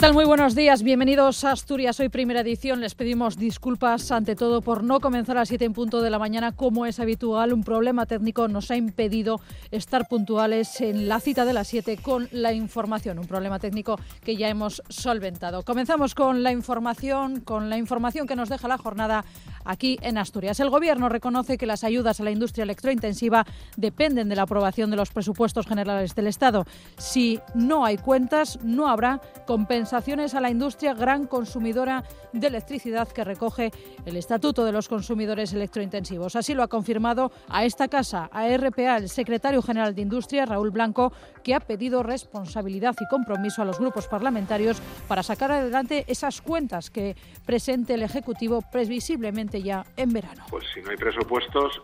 [0.00, 0.82] Muy buenos días.
[0.82, 2.00] Bienvenidos a Asturias.
[2.00, 2.80] Hoy primera edición.
[2.80, 6.18] Les pedimos disculpas ante todo por no comenzar a las 7 en punto de la
[6.18, 7.52] mañana como es habitual.
[7.52, 9.40] Un problema técnico nos ha impedido
[9.70, 13.20] estar puntuales en la cita de las 7 con la información.
[13.20, 15.62] Un problema técnico que ya hemos solventado.
[15.62, 19.24] Comenzamos con la información, con la información que nos deja la jornada
[19.70, 20.60] aquí en Asturias.
[20.60, 24.96] El Gobierno reconoce que las ayudas a la industria electrointensiva dependen de la aprobación de
[24.96, 26.64] los presupuestos generales del Estado.
[26.98, 33.24] Si no hay cuentas, no habrá compensaciones a la industria gran consumidora de electricidad que
[33.24, 33.70] recoge
[34.04, 36.36] el Estatuto de los Consumidores Electrointensivos.
[36.36, 40.70] Así lo ha confirmado a esta casa, a RPA, el secretario general de Industria, Raúl
[40.70, 41.12] Blanco,
[41.44, 46.90] que ha pedido responsabilidad y compromiso a los grupos parlamentarios para sacar adelante esas cuentas
[46.90, 49.59] que presente el Ejecutivo previsiblemente
[49.96, 50.44] en verano.
[50.50, 51.80] Pues si no hay presupuestos,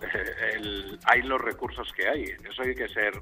[1.05, 2.25] hay los recursos que hay.
[2.25, 3.13] Eso hay que ser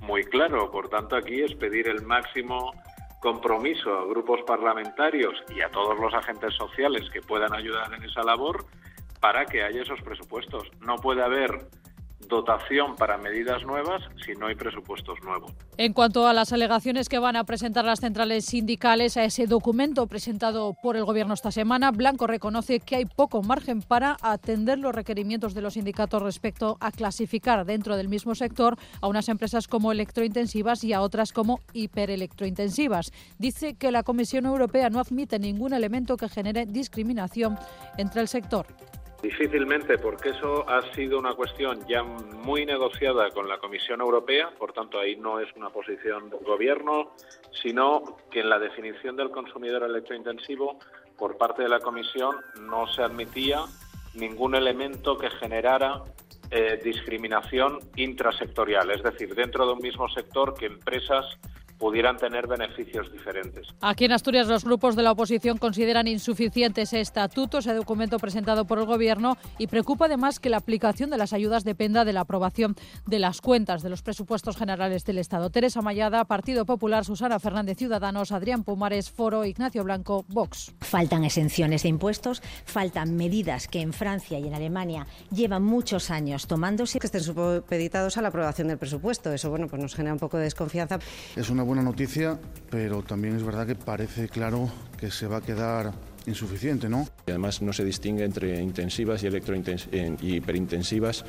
[0.00, 0.70] muy claro.
[0.70, 2.72] Por tanto, aquí es pedir el máximo
[3.20, 8.22] compromiso a grupos parlamentarios y a todos los agentes sociales que puedan ayudar en esa
[8.22, 8.64] labor
[9.20, 10.70] para que haya esos presupuestos.
[10.80, 11.68] No puede haber
[12.30, 15.52] dotación para medidas nuevas si no hay presupuestos nuevos.
[15.76, 20.06] En cuanto a las alegaciones que van a presentar las centrales sindicales a ese documento
[20.06, 24.94] presentado por el Gobierno esta semana, Blanco reconoce que hay poco margen para atender los
[24.94, 29.92] requerimientos de los sindicatos respecto a clasificar dentro del mismo sector a unas empresas como
[29.92, 33.12] electrointensivas y a otras como hiperelectrointensivas.
[33.38, 37.58] Dice que la Comisión Europea no admite ningún elemento que genere discriminación
[37.98, 38.66] entre el sector.
[39.22, 44.72] Difícilmente, porque eso ha sido una cuestión ya muy negociada con la Comisión Europea, por
[44.72, 47.12] tanto ahí no es una posición del Gobierno,
[47.52, 50.78] sino que en la definición del consumidor electrointensivo
[51.18, 53.66] por parte de la Comisión no se admitía
[54.14, 56.02] ningún elemento que generara
[56.50, 61.26] eh, discriminación intrasectorial, es decir, dentro de un mismo sector que empresas
[61.80, 63.66] pudieran tener beneficios diferentes.
[63.80, 68.66] Aquí en Asturias los grupos de la oposición consideran insuficiente ese estatuto, ese documento presentado
[68.66, 72.20] por el Gobierno y preocupa además que la aplicación de las ayudas dependa de la
[72.20, 72.76] aprobación
[73.06, 75.48] de las cuentas de los presupuestos generales del Estado.
[75.48, 80.72] Teresa Mayada, Partido Popular, Susana Fernández Ciudadanos, Adrián Pumares, Foro, Ignacio Blanco, Vox.
[80.80, 86.46] Faltan exenciones de impuestos, faltan medidas que en Francia y en Alemania llevan muchos años
[86.46, 86.98] tomándose.
[86.98, 89.32] Que estén supeditados a la aprobación del presupuesto.
[89.32, 90.98] Eso bueno, pues nos genera un poco de desconfianza.
[91.36, 92.36] Es una buena noticia,
[92.68, 95.92] pero también es verdad que parece claro que se va a quedar
[96.26, 97.06] insuficiente, ¿no?
[97.28, 101.24] Y además no se distingue entre intensivas y, y hiperintensivas.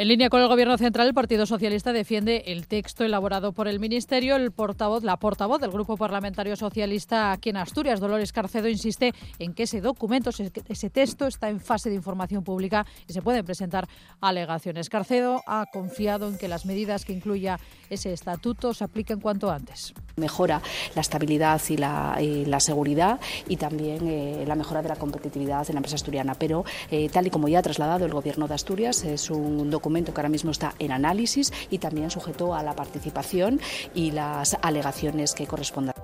[0.00, 3.80] En línea con el Gobierno central, el Partido Socialista defiende el texto elaborado por el
[3.80, 4.38] Ministerio.
[4.38, 9.80] La portavoz del Grupo Parlamentario Socialista aquí en Asturias, Dolores Carcedo, insiste en que ese
[9.80, 13.88] documento, ese texto, está en fase de información pública y se pueden presentar
[14.20, 14.88] alegaciones.
[14.88, 17.58] Carcedo ha confiado en que las medidas que incluya
[17.90, 19.94] ese estatuto se apliquen cuanto antes.
[20.14, 20.62] Mejora
[20.94, 25.78] la estabilidad y la, seguridad y también eh, la mejora de la competitividad de la
[25.80, 26.36] empresa asturiana.
[26.36, 29.87] Pero, eh, tal y como ya ha trasladado el Gobierno de Asturias, es un documento
[29.88, 33.58] documento que ahora mismo está en análisis y también sujeto a la participación
[33.94, 35.94] y las alegaciones que correspondan.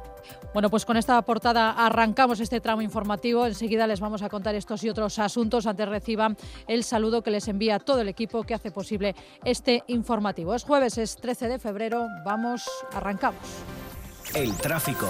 [0.54, 3.44] Bueno, pues con esta portada arrancamos este tramo informativo.
[3.44, 5.66] Enseguida les vamos a contar estos y otros asuntos.
[5.66, 10.54] Antes reciban el saludo que les envía todo el equipo que hace posible este informativo.
[10.54, 12.06] Es jueves, es 13 de febrero.
[12.24, 13.42] Vamos, arrancamos.
[14.34, 15.08] El tráfico.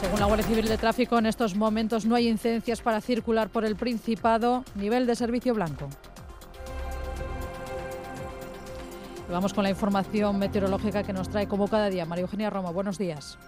[0.00, 3.64] Según la Guardia Civil de Tráfico, en estos momentos no hay incidencias para circular por
[3.64, 4.62] el Principado.
[4.74, 5.88] Nivel de servicio blanco.
[9.30, 12.70] Vamos con la información meteorológica que nos trae como cada día María Eugenia Roma.
[12.70, 13.38] Buenos días.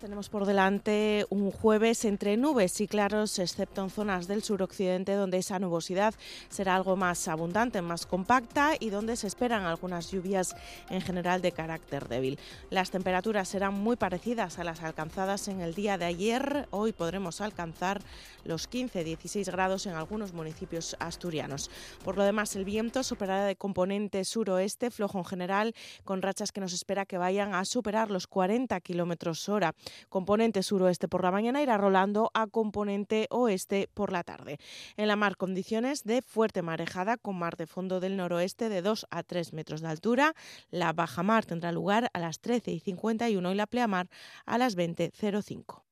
[0.00, 5.36] Tenemos por delante un jueves entre nubes y claros, excepto en zonas del suroccidente donde
[5.36, 6.14] esa nubosidad
[6.48, 10.56] será algo más abundante, más compacta y donde se esperan algunas lluvias
[10.88, 12.38] en general de carácter débil.
[12.70, 16.66] Las temperaturas serán muy parecidas a las alcanzadas en el día de ayer.
[16.70, 18.00] Hoy podremos alcanzar
[18.44, 21.70] los 15-16 grados en algunos municipios asturianos.
[22.02, 25.74] Por lo demás, el viento superará de componente suroeste, flojo en general,
[26.04, 29.74] con rachas que nos espera que vayan a superar los 40 kilómetros hora.
[30.08, 34.58] Componente suroeste por la mañana irá rolando a componente oeste por la tarde.
[34.96, 39.06] En la mar, condiciones de fuerte marejada con mar de fondo del noroeste de 2
[39.10, 40.34] a 3 metros de altura.
[40.70, 44.08] La baja mar tendrá lugar a las 13 y 51 y la pleamar
[44.46, 45.82] a las 20.05.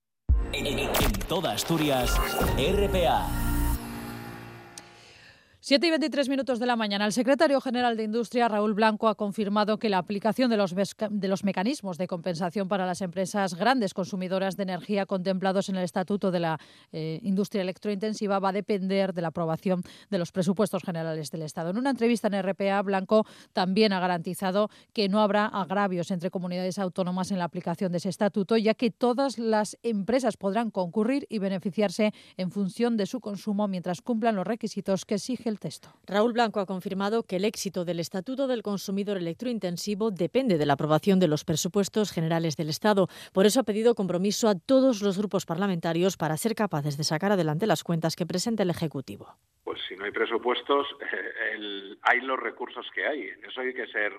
[0.52, 2.18] En toda Asturias,
[2.56, 3.47] RPA
[5.68, 7.04] 7 y 23 minutos de la mañana.
[7.04, 11.98] El secretario general de Industria, Raúl Blanco, ha confirmado que la aplicación de los, mecanismos
[11.98, 16.58] de compensación para las empresas grandes consumidoras de energía contemplados en el Estatuto de la
[16.90, 21.68] eh, Industria Electrointensiva va a depender de la aprobación de los presupuestos generales del Estado.
[21.68, 26.78] En una entrevista en RPA, Blanco también ha garantizado que no habrá agravios entre comunidades
[26.78, 31.40] autónomas en la aplicación de ese estatuto, ya que todas las empresas podrán concurrir y
[31.40, 35.57] beneficiarse en función de su consumo mientras cumplan los requisitos que exige el
[36.06, 40.74] Raúl Blanco ha confirmado que el éxito del Estatuto del Consumidor Electrointensivo depende de la
[40.74, 43.08] aprobación de los presupuestos generales del Estado.
[43.32, 47.32] Por eso ha pedido compromiso a todos los grupos parlamentarios para ser capaces de sacar
[47.32, 49.36] adelante las cuentas que presenta el Ejecutivo.
[49.64, 50.86] Pues si no hay presupuestos,
[52.02, 53.28] hay los recursos que hay.
[53.28, 54.12] En eso hay que ser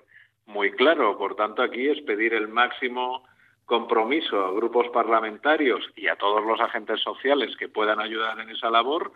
[0.46, 1.16] muy claro.
[1.16, 3.24] Por tanto, aquí es pedir el máximo
[3.64, 8.68] compromiso a grupos parlamentarios y a todos los agentes sociales que puedan ayudar en esa
[8.68, 9.12] labor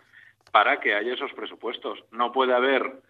[0.51, 1.99] para que haya esos presupuestos.
[2.11, 3.01] No puede haber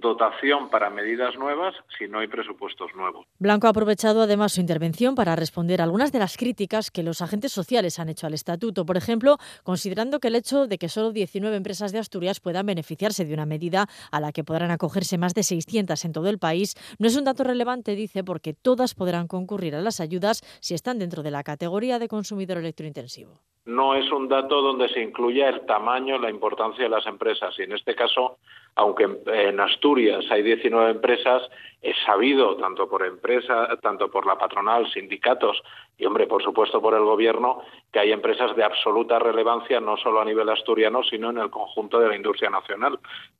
[0.00, 3.26] dotación para medidas nuevas si no hay presupuestos nuevos.
[3.38, 7.52] Blanco ha aprovechado además su intervención para responder algunas de las críticas que los agentes
[7.52, 8.84] sociales han hecho al estatuto.
[8.84, 13.24] Por ejemplo, considerando que el hecho de que solo 19 empresas de Asturias puedan beneficiarse
[13.24, 16.74] de una medida a la que podrán acogerse más de 600 en todo el país
[16.98, 20.98] no es un dato relevante, dice, porque todas podrán concurrir a las ayudas si están
[20.98, 25.66] dentro de la categoría de consumidor electrointensivo no es un dato donde se incluya el
[25.66, 27.52] tamaño, la importancia de las empresas.
[27.58, 28.38] Y en este caso,
[28.76, 31.42] aunque en Asturias hay 19 empresas,
[31.82, 35.60] es sabido tanto por empresa, tanto por la patronal, sindicatos
[35.98, 40.20] y, hombre, por supuesto por el gobierno, que hay empresas de absoluta relevancia no solo
[40.20, 42.98] a nivel asturiano, sino en el conjunto de la industria nacional.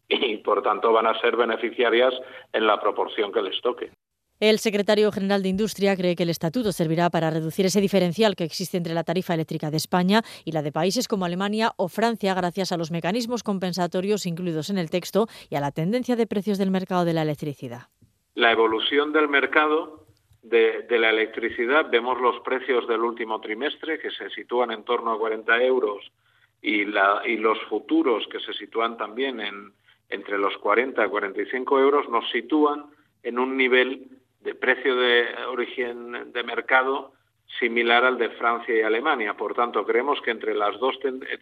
[0.08, 2.14] Y, por tanto, van a ser beneficiarias
[2.52, 3.90] en la proporción que les toque.
[4.38, 8.44] El secretario general de Industria cree que el estatuto servirá para reducir ese diferencial que
[8.44, 12.34] existe entre la tarifa eléctrica de España y la de países como Alemania o Francia
[12.34, 16.58] gracias a los mecanismos compensatorios incluidos en el texto y a la tendencia de precios
[16.58, 17.88] del mercado de la electricidad.
[18.34, 20.04] La evolución del mercado
[20.42, 25.18] de, la electricidad, vemos los precios del último trimestre que se sitúan en torno a
[25.18, 26.12] 40 euros
[26.60, 29.72] y, y los futuros que se sitúan también en,
[30.10, 32.84] entre los 40 y 45 euros nos sitúan
[33.22, 34.10] en un nivel
[34.40, 37.12] de precio de origen de mercado
[37.58, 39.34] similar al de Francia y Alemania.
[39.34, 40.98] Por tanto, creemos que entre las dos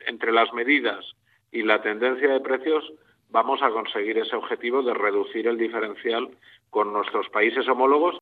[0.07, 1.05] entre las medidas
[1.51, 2.93] y la tendencia de precios
[3.31, 6.29] vamos a conseguir ese objetivo de reducir el diferencial
[6.71, 8.19] con nuestros países homólogos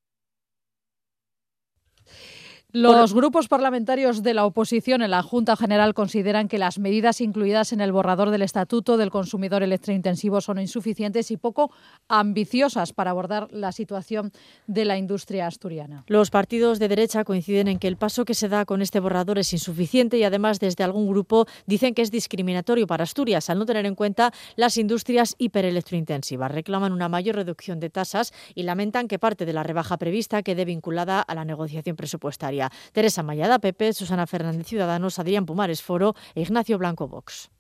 [2.72, 7.74] los grupos parlamentarios de la oposición en la Junta General consideran que las medidas incluidas
[7.74, 11.70] en el borrador del Estatuto del Consumidor Electrointensivo son insuficientes y poco
[12.08, 14.32] ambiciosas para abordar la situación
[14.66, 16.04] de la industria asturiana.
[16.06, 19.38] Los partidos de derecha coinciden en que el paso que se da con este borrador
[19.38, 23.66] es insuficiente y además desde algún grupo dicen que es discriminatorio para Asturias al no
[23.66, 26.50] tener en cuenta las industrias hiperelectrointensivas.
[26.50, 30.64] Reclaman una mayor reducción de tasas y lamentan que parte de la rebaja prevista quede
[30.64, 32.61] vinculada a la negociación presupuestaria.
[32.92, 37.50] Teresa Mayada, PP, Susana Fernández, Ciudadanos, Adrián Pumares, Foro e Ignacio Blanco, Vox.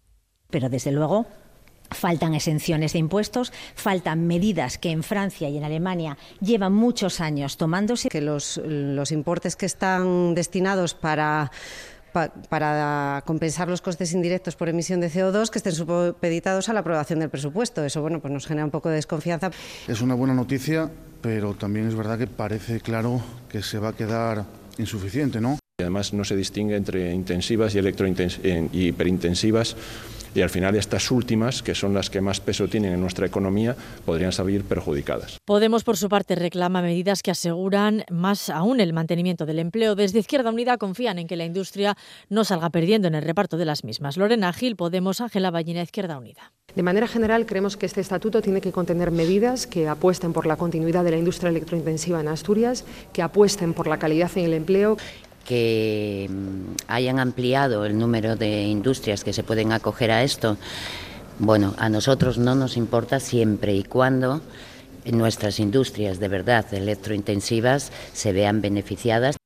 [0.50, 1.26] Pero desde luego
[1.94, 7.56] Faltan exenciones de impuestos, faltan medidas que en Francia y en Alemania llevan muchos años
[7.56, 8.08] tomándose.
[8.08, 8.58] Que los,
[9.12, 11.50] importes que están destinados para
[12.50, 17.20] para compensar los costes indirectos por emisión de CO2 que estén supeditados a la aprobación
[17.20, 17.82] del presupuesto.
[17.86, 19.50] Eso bueno, pues nos genera un poco de desconfianza.
[19.88, 20.90] Es una buena noticia,
[21.22, 24.44] pero también es verdad que parece claro que se va a quedar
[24.78, 25.58] insuficiente, ¿no?
[25.80, 29.76] Además no se distingue entre intensivas y, y hiperintensivas
[30.34, 33.76] y al final estas últimas, que son las que más peso tienen en nuestra economía,
[34.04, 35.38] podrían salir perjudicadas.
[35.44, 39.94] Podemos, por su parte, reclama medidas que aseguran más aún el mantenimiento del empleo.
[39.94, 41.96] Desde Izquierda Unida confían en que la industria
[42.28, 44.16] no salga perdiendo en el reparto de las mismas.
[44.16, 46.52] Lorena Gil, Podemos, Ángela Ballina, Izquierda Unida.
[46.74, 50.56] De manera general, creemos que este estatuto tiene que contener medidas que apuesten por la
[50.56, 54.96] continuidad de la industria electrointensiva en Asturias, que apuesten por la calidad en el empleo
[55.44, 60.56] que mm, hayan ampliado el número de industrias que se pueden acoger a esto,
[61.38, 64.40] bueno, a nosotros no nos importa siempre y cuando
[65.04, 69.36] nuestras industrias de verdad electrointensivas se vean beneficiadas.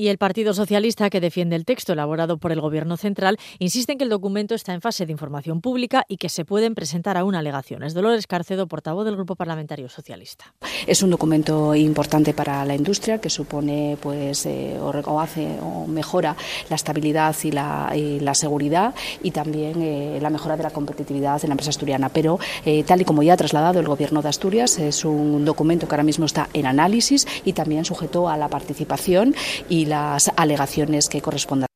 [0.00, 3.98] Y el Partido Socialista, que defiende el texto elaborado por el Gobierno central, insiste en
[3.98, 7.34] que el documento está en fase de información pública y que se pueden presentar aún
[7.34, 7.92] alegaciones.
[7.92, 10.54] Dolores Carcedo, portavoz del Grupo Parlamentario Socialista.
[10.86, 16.34] Es un documento importante para la industria que supone, pues, eh, o, hace o mejora
[16.70, 21.52] la estabilidad y la, seguridad y también eh, la mejora de la competitividad en la
[21.52, 22.08] empresa asturiana.
[22.08, 25.86] Pero, eh, tal y como ya ha trasladado el Gobierno de Asturias, es un documento
[25.86, 29.34] que ahora mismo está en análisis y también sujeto a la participación
[29.68, 31.66] y y las alegaciones que correspondan.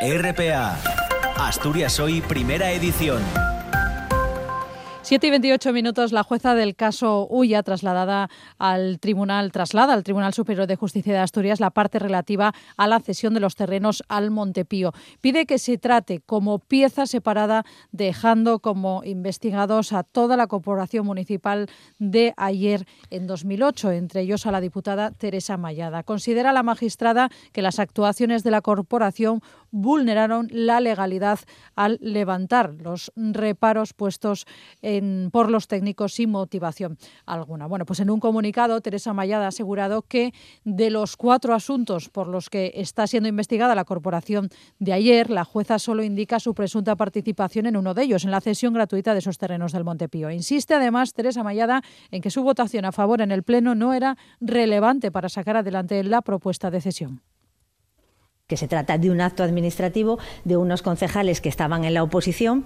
[0.00, 0.78] RPA,
[1.36, 3.22] Asturias Hoy, primera edición.
[5.08, 10.34] 7 y 28 minutos, la jueza del caso Ulla, trasladada al tribunal, traslada al Tribunal
[10.34, 14.30] Superior de Justicia de Asturias la parte relativa a la cesión de los terrenos al
[14.30, 14.92] Montepío.
[15.22, 21.70] Pide que se trate como pieza separada, dejando como investigados a toda la corporación municipal
[21.98, 26.02] de ayer en 2008, entre ellos a la diputada Teresa Mayada.
[26.02, 31.40] Considera la magistrada que las actuaciones de la corporación vulneraron la legalidad
[31.74, 34.46] al levantar los reparos puestos
[35.32, 37.66] por los técnicos sin motivación alguna.
[37.66, 40.32] Bueno, pues en un comunicado, Teresa Mayada ha asegurado que
[40.64, 44.48] de los cuatro asuntos por los que está siendo investigada la corporación
[44.78, 48.40] de ayer, la jueza solo indica su presunta participación en uno de ellos, en la
[48.40, 50.30] cesión gratuita de esos terrenos del Montepío.
[50.30, 54.16] Insiste además Teresa Mayada en que su votación a favor en el Pleno no era
[54.40, 57.22] relevante para sacar adelante la propuesta de cesión
[58.48, 62.64] que se trata de un acto administrativo de unos concejales que estaban en la oposición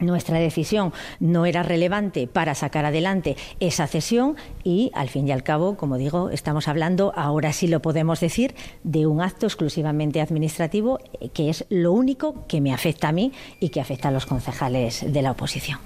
[0.00, 5.42] nuestra decisión no era relevante para sacar adelante esa cesión y, al fin y al
[5.42, 11.00] cabo, como digo, estamos hablando, ahora sí lo podemos decir, de un acto exclusivamente administrativo
[11.20, 14.24] eh, que es lo único que me afecta a mí y que afecta a los
[14.24, 15.80] concejales de la oposición.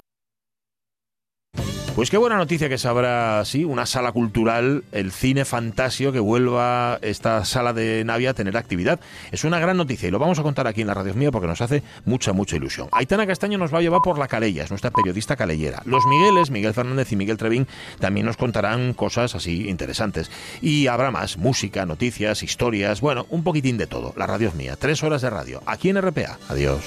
[1.95, 6.99] Pues qué buena noticia que sabrá, sí, una sala cultural, el cine Fantasio, que vuelva
[7.03, 8.99] esta sala de Navia a tener actividad.
[9.31, 11.47] Es una gran noticia y lo vamos a contar aquí en la radio mía porque
[11.47, 12.89] nos hace mucha, mucha ilusión.
[12.93, 15.83] Aitana Castaño nos va a llevar por la calella, es nuestra periodista calellera.
[15.85, 17.69] Los Migueles, Miguel Fernández y Miguel Trevín,
[18.01, 20.31] también nos contarán cosas así interesantes.
[20.63, 24.15] Y habrá más, música, noticias, historias, bueno, un poquitín de todo.
[24.17, 26.39] La radio mía, tres horas de radio, aquí en RPA.
[26.49, 26.81] Adiós.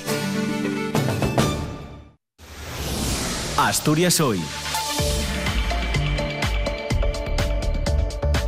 [3.56, 4.42] Asturias hoy.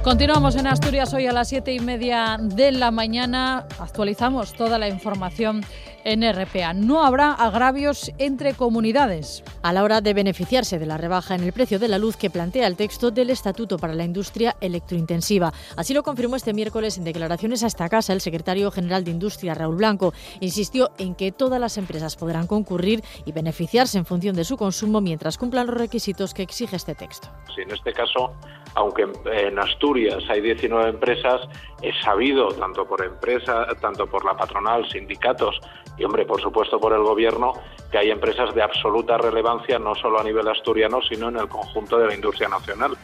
[0.07, 3.67] Continuamos en Asturias hoy a las siete y media de la mañana.
[3.77, 5.65] Actualizamos toda la información
[6.05, 6.73] en RPA.
[6.73, 9.43] No habrá agravios entre comunidades.
[9.63, 12.29] A la hora de beneficiarse de la rebaja en el precio de la luz que
[12.29, 15.51] plantea el texto del Estatuto para la Industria Electrointensiva.
[15.75, 19.55] Así lo confirmó este miércoles en declaraciones a esta casa el secretario general de Industria,
[19.55, 20.13] Raúl Blanco.
[20.39, 25.01] Insistió en que todas las empresas podrán concurrir y beneficiarse en función de su consumo
[25.01, 27.27] mientras cumplan los requisitos que exige este texto.
[27.53, 28.31] Sí, en este caso,
[28.77, 31.41] aunque en Asturias hay 19 empresas,
[31.81, 35.59] es sabido tanto por empresa, tanto por la patronal, sindicatos
[35.97, 37.53] y, hombre, por supuesto por el Gobierno,
[37.91, 41.97] que hay empresas de absoluta relevancia no solo a nivel asturiano, sino en el conjunto
[41.97, 42.95] de la industria nacional.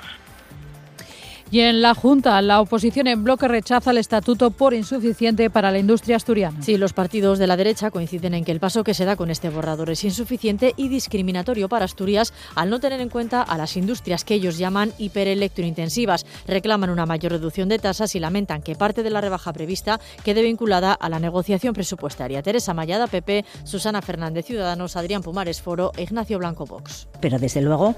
[1.53, 5.77] Y en la Junta, la oposición en bloque rechaza el estatuto por insuficiente para la
[5.77, 6.59] industria asturiana.
[6.63, 9.29] Sí, los partidos de la derecha coinciden en que el paso que se da con
[9.29, 13.77] este borrador es insuficiente y discriminatorio para Asturias al no tener en cuenta a las
[13.77, 16.25] industrias que ellos llaman hiperelectrointensivas.
[16.47, 20.41] Reclaman una mayor reducción de tasas y lamentan que parte de la rebaja prevista quede
[20.41, 22.41] vinculada a la negociación presupuestaria.
[22.41, 27.07] Teresa Mayada, PP, Susana Fernández, Ciudadanos, Adrián Pumares, Foro e Ignacio Blanco, Vox.
[27.21, 27.95] Pero desde luego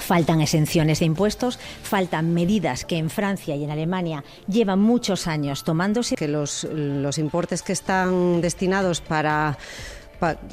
[0.00, 5.64] Faltan exenciones de impuestos, faltan medidas que en Francia y en Alemania llevan muchos años
[5.64, 6.16] tomándose.
[6.16, 9.58] Que los, los importes que están destinados para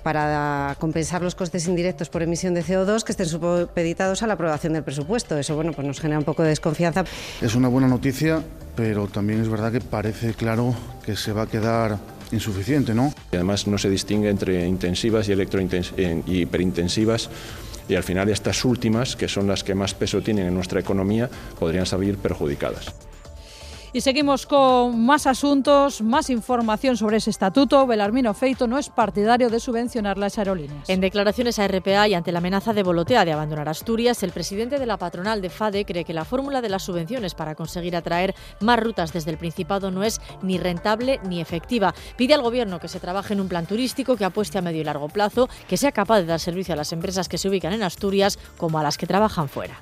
[0.04, 4.74] para compensar los costes indirectos por emisión de CO2 que estén supeditados a la aprobación
[4.74, 5.38] del presupuesto.
[5.38, 7.04] Eso bueno, pues nos genera un poco de desconfianza.
[7.42, 8.42] Es una buena noticia,
[8.76, 10.74] pero también es verdad que parece claro
[11.04, 11.98] que se va a quedar
[12.32, 13.14] insuficiente, ¿no?
[13.32, 17.30] Y además no se distingue entre intensivas y, y hiperintensivas
[17.88, 21.30] y al final estas últimas, que son las que más peso tienen en nuestra economía,
[21.60, 23.07] podrían salir perjudicadas.
[23.94, 27.88] Y seguimos con más asuntos, más información sobre ese estatuto.
[27.88, 30.90] Belarmino Feito no es partidario de subvencionar las aerolíneas.
[30.90, 34.78] En declaraciones a RPA y ante la amenaza de Volotea de abandonar Asturias, el presidente
[34.78, 38.36] de la patronal de FADE cree que la fórmula de las subvenciones para conseguir atraer
[38.60, 41.96] más rutas desde el Principado no es ni rentable ni efectiva.
[42.18, 44.84] Pide al Gobierno que se trabaje en un plan turístico que apueste a medio y
[44.84, 47.84] largo plazo, que sea capaz de dar servicio a las empresas que se ubican en
[47.84, 49.80] Asturias como a las que trabajan fuera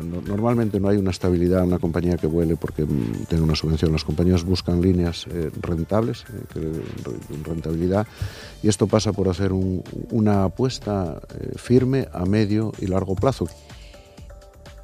[0.00, 3.92] normalmente no hay una estabilidad en una compañía que vuele porque mm, tenga una subvención.
[3.92, 6.82] Las compañías buscan líneas eh, rentables, eh,
[7.44, 8.06] rentabilidad,
[8.62, 13.46] y esto pasa por hacer una apuesta eh, firme a medio y largo plazo.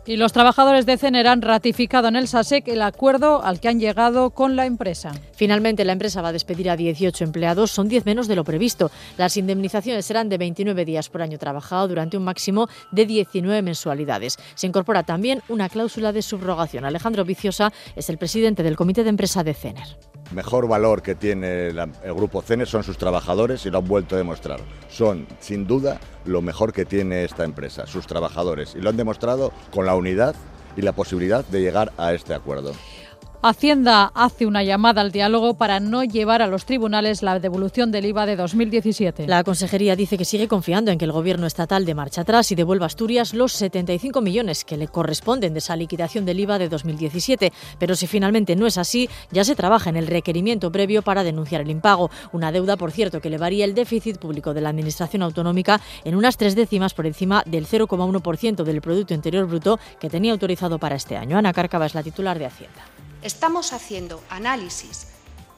[0.09, 3.79] Y los trabajadores de CENER han ratificado en el SASEC el acuerdo al que han
[3.79, 5.13] llegado con la empresa.
[5.35, 8.91] Finalmente, la empresa va a despedir a 18 empleados, son 10 menos de lo previsto.
[9.19, 14.39] Las indemnizaciones serán de 29 días por año trabajado durante un máximo de 19 mensualidades.
[14.55, 16.87] Se incorpora también una cláusula de subrogación.
[16.87, 19.99] Alejandro Viciosa es el presidente del comité de empresa de CENER
[20.33, 24.19] mejor valor que tiene el grupo CENER son sus trabajadores y lo han vuelto a
[24.19, 24.61] demostrar.
[24.89, 29.53] Son, sin duda, lo mejor que tiene esta empresa, sus trabajadores, y lo han demostrado
[29.73, 30.35] con la unidad
[30.77, 32.73] y la posibilidad de llegar a este acuerdo.
[33.41, 38.07] Hacienda hace una llamada al diálogo para no llevar a los tribunales la devolución del
[38.07, 39.29] IVA de 2017.
[39.29, 42.57] La Consejería dice que sigue confiando en que el Gobierno estatal de marcha atrás y
[42.57, 46.69] devuelva a Asturias los 75 millones que le corresponden de esa liquidación del IVA de
[46.69, 47.53] 2017.
[47.79, 51.61] Pero si finalmente no es así, ya se trabaja en el requerimiento previo para denunciar
[51.61, 52.11] el impago.
[52.33, 56.39] Una deuda, por cierto, que elevaría el déficit público de la Administración autonómica en unas
[56.39, 61.17] tres décimas por encima del 0,1% del Producto Interior Bruto que tenía autorizado para este
[61.17, 61.39] año.
[61.39, 62.83] Ana Cárcava es la titular de Hacienda
[63.23, 65.09] estamos haciendo análisis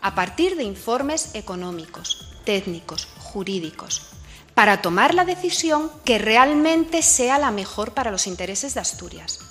[0.00, 4.08] a partir de informes económicos, técnicos, jurídicos,
[4.54, 9.49] para tomar la decisión que realmente sea la mejor para los intereses de Asturias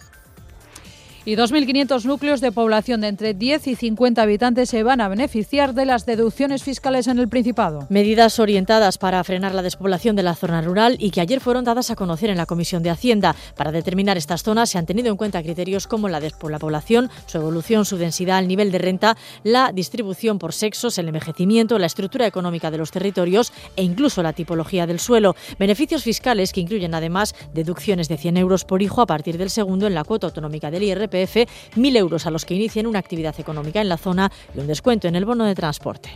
[1.25, 5.73] y 2.500 núcleos de población de entre 10 y 50 habitantes se van a beneficiar
[5.73, 7.87] de las deducciones fiscales en el Principado.
[7.89, 11.91] Medidas orientadas para frenar la despoblación de la zona rural y que ayer fueron dadas
[11.91, 13.35] a conocer en la Comisión de Hacienda.
[13.55, 17.09] Para determinar estas zonas se han tenido en cuenta criterios como la de la población,
[17.25, 21.87] su evolución, su densidad, el nivel de renta, la distribución por sexos, el envejecimiento, la
[21.87, 25.35] estructura económica de los territorios e incluso la tipología del suelo.
[25.57, 29.87] Beneficios fiscales que incluyen además deducciones de 100 euros por hijo a partir del segundo
[29.87, 33.81] en la cuota autonómica del IRP 1.000 euros a los que inicien una actividad económica
[33.81, 36.09] en la zona y un descuento en el bono de transporte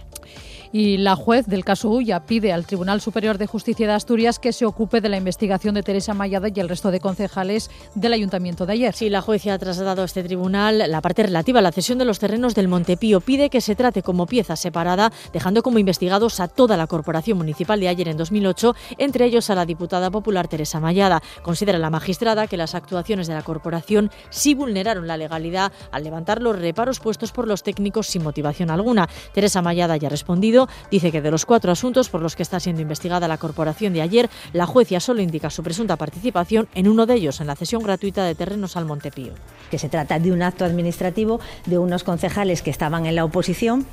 [0.74, 4.52] y la juez del caso Ulla pide al Tribunal Superior de Justicia de Asturias que
[4.52, 8.66] se ocupe de la investigación de Teresa Mayada y el resto de concejales del ayuntamiento
[8.66, 8.96] de ayer.
[8.96, 12.06] Sí, la juez ha trasladado a este tribunal la parte relativa a la cesión de
[12.06, 13.22] los terrenos del Montepío.
[13.22, 17.80] Pide que se trate como pieza separada, dejando como investigados a toda la corporación municipal
[17.80, 21.22] de ayer en 2008, entre ellos a la diputada popular Teresa Mayada.
[21.44, 26.42] Considera la magistrada que las actuaciones de la corporación sí vulneraron la legalidad al levantar
[26.42, 29.08] los reparos puestos por los técnicos sin motivación alguna.
[29.34, 32.60] Teresa Mayada ya ha respondido dice que de los cuatro asuntos por los que está
[32.60, 37.06] siendo investigada la corporación de ayer, la jueza solo indica su presunta participación en uno
[37.06, 39.34] de ellos, en la cesión gratuita de terrenos al Montepío.
[39.72, 43.86] Que se trata de un acto administrativo de unos concejales que estaban en la oposición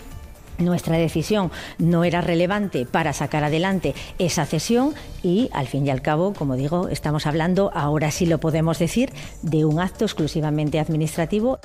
[0.59, 6.03] nuestra decisión no era relevante para sacar adelante esa cesión y al fin y al
[6.03, 9.11] cabo, como digo, estamos hablando, ahora sí lo podemos decir,
[9.43, 11.59] de un acto exclusivamente administrativo.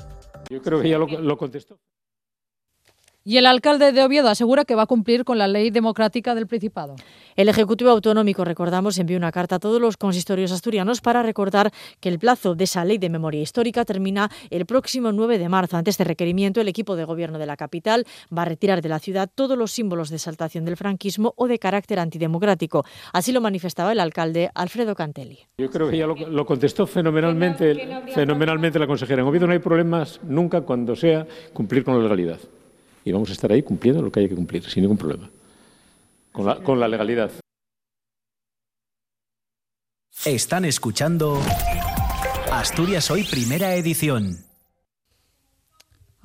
[0.49, 1.77] Yo creo que ya lo, lo contestó.
[3.27, 6.45] Y el alcalde de Oviedo asegura que va a cumplir con la ley democrática del
[6.45, 6.95] Principado.
[7.35, 12.09] El Ejecutivo Autonómico, recordamos, envió una carta a todos los consistorios asturianos para recordar que
[12.09, 15.75] el plazo de esa ley de memoria histórica termina el próximo 9 de marzo.
[15.75, 18.99] Ante este requerimiento, el equipo de gobierno de la capital va a retirar de la
[18.99, 22.85] ciudad todos los símbolos de exaltación del franquismo o de carácter antidemocrático.
[23.11, 25.39] Así lo manifestaba el alcalde Alfredo Cantelli.
[25.57, 29.23] Yo creo que ya lo, contestó fenomenalmente, fenomenalmente la consejera.
[29.23, 32.37] En Oviedo no hay problemas nunca cuando sea cumplir con la legalidad
[33.05, 35.29] y vamos a estar ahí cumpliendo lo que hay que cumplir, sin ningún problema,
[36.31, 37.31] con la, con la legalidad.
[40.25, 41.39] Están escuchando
[42.51, 44.45] Asturias Hoy Primera Edición.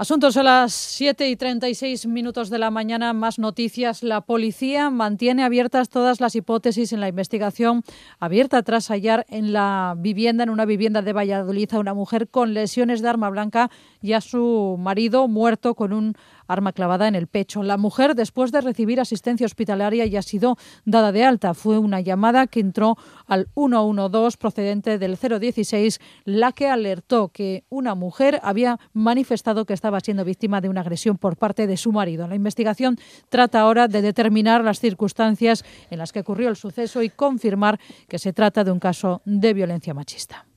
[0.01, 4.03] Asuntos a las 7 y 36 minutos de la mañana, más noticias.
[4.03, 7.83] La policía mantiene abiertas todas las hipótesis en la investigación
[8.19, 12.55] abierta tras hallar en la vivienda, en una vivienda de Valladolid, a una mujer con
[12.55, 16.15] lesiones de arma blanca y a su marido muerto con un
[16.53, 17.63] arma clavada en el pecho.
[17.63, 21.55] La mujer, después de recibir asistencia hospitalaria, ya ha sido dada de alta.
[21.55, 27.95] Fue una llamada que entró al 112 procedente del 016, la que alertó que una
[27.95, 32.27] mujer había manifestado que estaba siendo víctima de una agresión por parte de su marido.
[32.27, 37.11] La investigación trata ahora de determinar las circunstancias en las que ocurrió el suceso y
[37.11, 40.50] confirmar que se trata de un caso de violencia machista.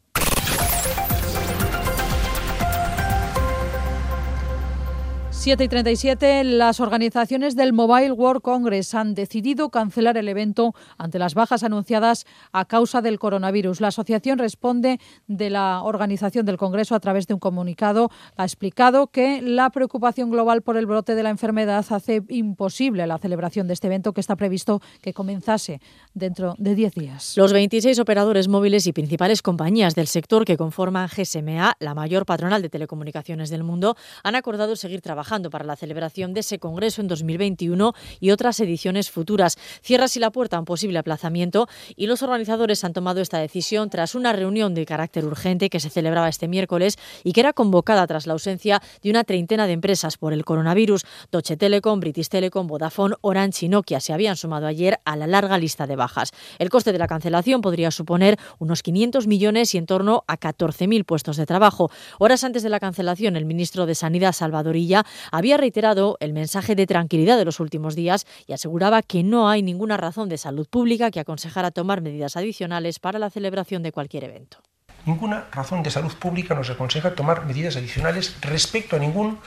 [5.43, 11.19] 7 y 37, las organizaciones del Mobile World Congress han decidido cancelar el evento ante
[11.19, 13.82] las bajas anunciadas a causa del coronavirus.
[13.82, 18.10] La asociación responde de la organización del Congreso a través de un comunicado.
[18.38, 23.17] Ha explicado que la preocupación global por el brote de la enfermedad hace imposible la
[23.17, 25.82] celebración de este evento que está previsto que comenzase
[26.13, 27.34] dentro de 10 días.
[27.36, 32.62] Los 26 operadores móviles y principales compañías del sector que conforman GSMA, la mayor patronal
[32.62, 35.01] de telecomunicaciones del mundo, han acordado seguir
[35.34, 39.58] trabajando para la celebración de ese Congreso en 2021 y otras ediciones futuras.
[39.82, 43.89] Cierra así la puerta a un posible aplazamiento y los organizadores han tomado esta decisión
[43.89, 48.06] tras una reunión de carácter urgente que se celebraba este miércoles y que era convocada
[48.06, 51.04] tras la ausencia de una treintena de empresas por el coronavirus.
[51.32, 55.58] Deutsche Telekom, British Telecom, Vodafone, Orange y Nokia se habían sumado ayer a la larga
[55.58, 56.30] lista de bajas.
[56.60, 61.04] El coste de la cancelación podría suponer unos 500 millones y en torno a 14.000
[61.06, 61.89] puestos de trabajo.
[62.19, 66.88] Horas antes de la cancelación, el ministro de Sanidad, Salvadorilla, había reiterado el mensaje de
[66.88, 71.12] tranquilidad de los últimos días y aseguraba que no hay ninguna razón de salud pública
[71.12, 74.57] que aconsejara tomar medidas adicionales para la celebración de cualquier evento.
[75.05, 79.38] ninguna razón de salud pública nos aconseja tomar medidas adicionales respecto a ningún,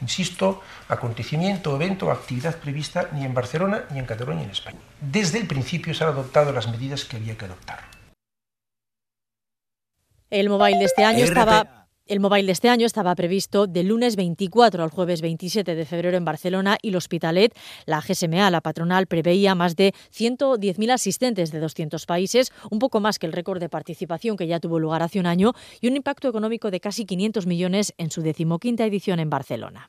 [0.00, 4.78] insisto, acontecimiento, evento o actividad prevista ni en Barcelona, ni en Cataluña, ni en España.
[5.00, 7.80] Desde el principio se han adoptado las medidas que había que adoptar.
[10.30, 11.81] El mobile de este año estaba
[12.12, 16.14] el mobile de este año estaba previsto del lunes 24 al jueves 27 de febrero
[16.18, 21.60] en Barcelona y el Hospitalet, la GSMA, la patronal, preveía más de 110.000 asistentes de
[21.60, 25.20] 200 países, un poco más que el récord de participación que ya tuvo lugar hace
[25.20, 29.30] un año y un impacto económico de casi 500 millones en su decimoquinta edición en
[29.30, 29.88] Barcelona.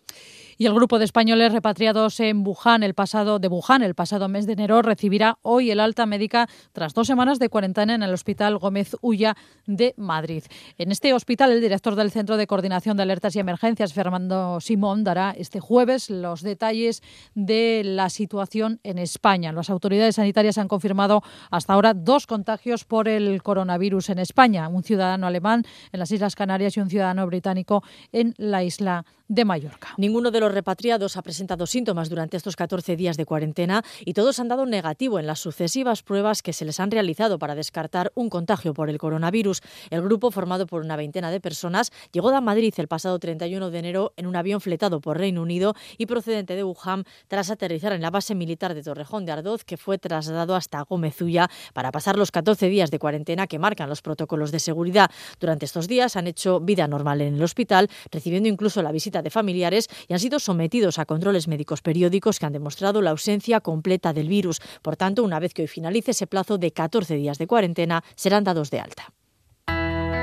[0.57, 4.45] Y el grupo de españoles repatriados en Wuhan el pasado de Wuhan el pasado mes
[4.45, 8.57] de enero recibirá hoy el alta médica tras dos semanas de cuarentena en el Hospital
[8.57, 9.35] Gómez Ulla
[9.65, 10.43] de Madrid.
[10.77, 15.03] En este hospital, el director del Centro de Coordinación de Alertas y Emergencias, Fernando Simón,
[15.03, 17.01] dará este jueves los detalles
[17.35, 19.51] de la situación en España.
[19.51, 24.83] Las autoridades sanitarias han confirmado hasta ahora dos contagios por el coronavirus en España, un
[24.83, 29.95] ciudadano alemán en las Islas Canarias y un ciudadano británico en la isla de Mallorca.
[29.97, 34.39] Ninguno de los repatriados ha presentado síntomas durante estos 14 días de cuarentena y todos
[34.39, 38.29] han dado negativo en las sucesivas pruebas que se les han realizado para descartar un
[38.29, 39.61] contagio por el coronavirus.
[39.89, 43.79] El grupo, formado por una veintena de personas, llegó a Madrid el pasado 31 de
[43.79, 48.03] enero en un avión fletado por Reino Unido y procedente de Wuhan tras aterrizar en
[48.03, 52.29] la base militar de Torrejón de Ardoz, que fue trasladado hasta Gómezulla para pasar los
[52.29, 55.09] 14 días de cuarentena que marcan los protocolos de seguridad.
[55.39, 59.29] Durante estos días han hecho vida normal en el hospital, recibiendo incluso la visita de
[59.29, 64.13] familiares y han sido sometidos a controles médicos periódicos que han demostrado la ausencia completa
[64.13, 64.61] del virus.
[64.81, 68.43] Por tanto, una vez que hoy finalice ese plazo de 14 días de cuarentena, serán
[68.43, 69.13] dados de alta.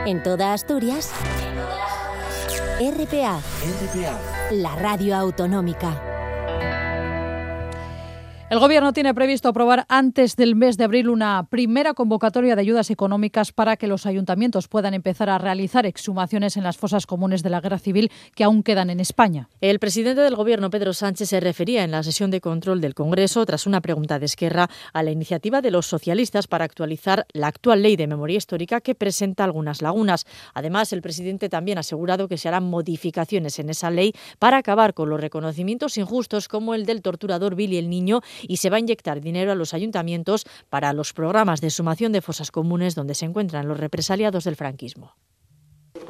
[0.06, 1.10] En toda Asturias,
[2.80, 4.20] RPA, RPA,
[4.52, 6.19] la radio autonómica.
[8.50, 12.90] El Gobierno tiene previsto aprobar antes del mes de abril una primera convocatoria de ayudas
[12.90, 17.50] económicas para que los ayuntamientos puedan empezar a realizar exhumaciones en las fosas comunes de
[17.50, 19.48] la guerra civil que aún quedan en España.
[19.60, 23.46] El presidente del Gobierno, Pedro Sánchez, se refería en la sesión de control del Congreso,
[23.46, 27.84] tras una pregunta de Esquerra, a la iniciativa de los socialistas para actualizar la actual
[27.84, 30.26] ley de memoria histórica que presenta algunas lagunas.
[30.54, 34.92] Además, el presidente también ha asegurado que se harán modificaciones en esa ley para acabar
[34.92, 38.80] con los reconocimientos injustos como el del torturador Billy el Niño y se va a
[38.80, 43.26] inyectar dinero a los ayuntamientos para los programas de sumación de fosas comunes donde se
[43.26, 45.16] encuentran los represaliados del franquismo.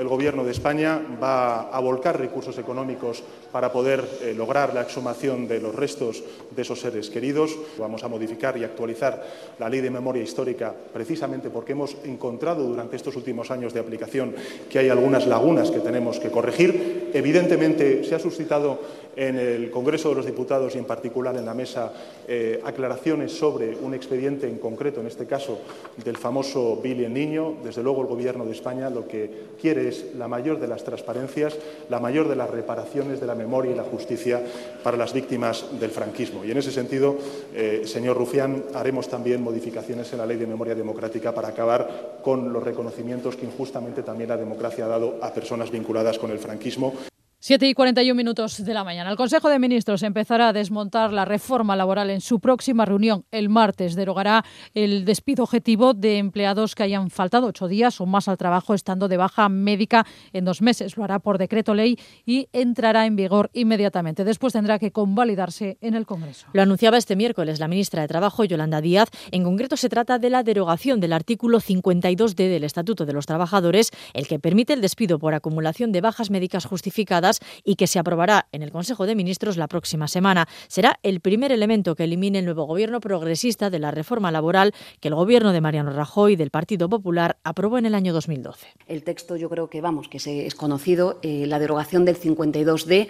[0.01, 5.47] El Gobierno de España va a volcar recursos económicos para poder eh, lograr la exhumación
[5.47, 6.25] de los restos
[6.57, 7.55] de esos seres queridos.
[7.79, 9.23] Vamos a modificar y actualizar
[9.59, 14.35] la Ley de Memoria Histórica precisamente porque hemos encontrado durante estos últimos años de aplicación
[14.71, 17.11] que hay algunas lagunas que tenemos que corregir.
[17.13, 18.81] Evidentemente, se ha suscitado
[19.17, 21.93] en el Congreso de los Diputados y en particular en la mesa
[22.27, 25.59] eh, aclaraciones sobre un expediente en concreto, en este caso
[26.03, 27.57] del famoso Billy el Niño.
[27.63, 31.57] Desde luego, el Gobierno de España lo que quiere es la mayor de las transparencias,
[31.89, 34.41] la mayor de las reparaciones de la memoria y la justicia
[34.83, 36.45] para las víctimas del franquismo.
[36.45, 37.17] Y en ese sentido,
[37.55, 42.53] eh, señor Rufián, haremos también modificaciones en la Ley de Memoria Democrática para acabar con
[42.53, 46.95] los reconocimientos que injustamente también la democracia ha dado a personas vinculadas con el franquismo.
[47.43, 49.09] 7 y 41 minutos de la mañana.
[49.09, 53.25] El Consejo de Ministros empezará a desmontar la reforma laboral en su próxima reunión.
[53.31, 58.29] El martes derogará el despido objetivo de empleados que hayan faltado ocho días o más
[58.29, 60.99] al trabajo estando de baja médica en dos meses.
[60.99, 64.23] Lo hará por decreto ley y entrará en vigor inmediatamente.
[64.23, 66.47] Después tendrá que convalidarse en el Congreso.
[66.53, 69.09] Lo anunciaba este miércoles la ministra de Trabajo, Yolanda Díaz.
[69.31, 73.93] En concreto se trata de la derogación del artículo 52D del Estatuto de los Trabajadores,
[74.13, 77.30] el que permite el despido por acumulación de bajas médicas justificadas
[77.65, 80.49] y que se aprobará en el Consejo de Ministros la próxima semana.
[80.69, 85.09] Será el primer elemento que elimine el nuevo gobierno progresista de la reforma laboral que
[85.09, 88.67] el gobierno de Mariano Rajoy del Partido Popular aprobó en el año 2012.
[88.87, 93.09] El texto yo creo que vamos que es conocido, eh, la derogación del 52D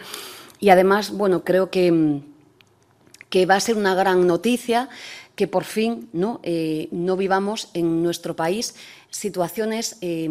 [0.60, 2.20] y además, bueno, creo que
[3.30, 4.90] que va a ser una gran noticia
[5.40, 8.74] que por fin no, eh, no vivamos en nuestro país
[9.08, 10.28] situaciones eh,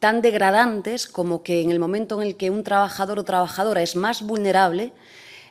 [0.00, 3.94] tan degradantes como que en el momento en el que un trabajador o trabajadora es
[3.94, 4.92] más vulnerable,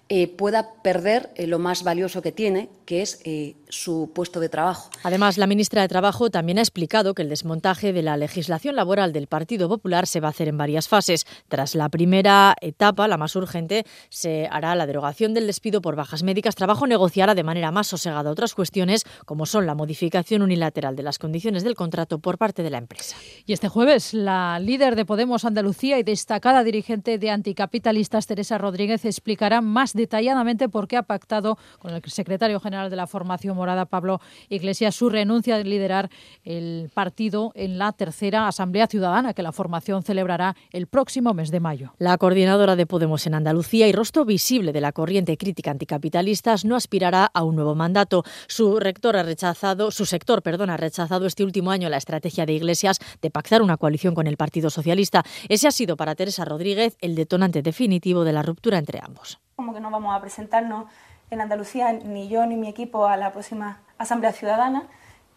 [0.09, 3.21] eh, pueda perder eh, lo más valioso que tiene, que es
[3.69, 4.89] su puesto de trabajo.
[5.03, 9.13] Además, la ministra de Trabajo también ha explicado que el desmontaje de la legislación laboral
[9.13, 11.25] del Partido Popular se va a hacer en varias fases.
[11.47, 16.23] Tras la primera etapa, la más urgente, se hará la derogación del despido por bajas
[16.23, 16.55] médicas.
[16.55, 21.19] Trabajo negociará de manera más sosegada otras cuestiones, como son la modificación unilateral de las
[21.19, 23.15] condiciones del contrato por parte de la empresa.
[23.45, 29.05] Y este jueves, la líder de Podemos Andalucía y destacada dirigente de anticapitalistas, Teresa Rodríguez,
[29.05, 33.85] explicará más detalladamente por qué ha pactado con el secretario general de la formación Morada,
[33.85, 36.09] Pablo Iglesias, su renuncia a liderar
[36.43, 41.59] el partido en la tercera Asamblea Ciudadana que la formación celebrará el próximo mes de
[41.59, 41.93] mayo.
[41.97, 46.75] La coordinadora de Podemos en Andalucía y rostro visible de la corriente crítica anticapitalistas no
[46.75, 48.23] aspirará a un nuevo mandato.
[48.47, 52.53] Su rector ha rechazado, su sector, perdón, ha rechazado este último año la estrategia de
[52.53, 55.23] Iglesias de pactar una coalición con el Partido Socialista.
[55.49, 59.39] Ese ha sido para Teresa Rodríguez el detonante definitivo de la ruptura entre ambos.
[59.55, 60.85] Como que no vamos a presentarnos
[61.31, 64.83] en Andalucía, ni yo ni mi equipo, a la próxima Asamblea Ciudadana,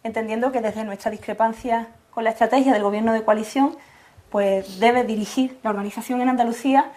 [0.03, 3.75] entendiendo que desde nuestra discrepancia con la estrategia del Gobierno de coalición,
[4.29, 6.91] pues debe dirigir la organización en Andalucía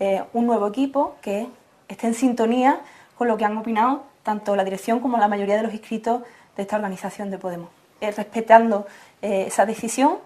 [0.00, 1.48] eh, un nuevo equipo que
[1.88, 2.80] esté en sintonía
[3.16, 6.22] con lo que han opinado tanto la dirección como la mayoría de los inscritos
[6.56, 7.68] de esta organización de Podemos.
[8.00, 8.86] Eh, respetando
[9.22, 10.18] eh, esa decisión,